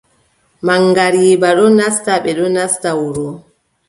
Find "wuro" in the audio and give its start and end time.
2.99-3.27